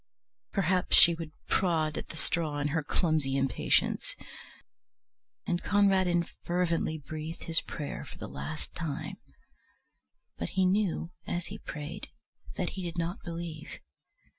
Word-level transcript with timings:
Perhaps 0.51 0.97
she 0.97 1.13
would 1.13 1.31
prod 1.47 1.95
at 1.95 2.09
the 2.09 2.17
straw 2.17 2.57
in 2.57 2.69
her 2.69 2.81
clumsy 2.81 3.37
impatience. 3.37 4.15
And 5.45 5.61
Conradin 5.61 6.25
fervently 6.43 6.97
breathed 6.97 7.43
his 7.43 7.61
prayer 7.61 8.03
for 8.03 8.17
the 8.17 8.27
last 8.27 8.73
time. 8.73 9.17
But 10.39 10.49
he 10.57 10.65
knew 10.65 11.11
as 11.27 11.45
he 11.53 11.59
prayed 11.59 12.07
that 12.55 12.71
he 12.71 12.81
did 12.81 12.97
not 12.97 13.21
believe. 13.23 13.77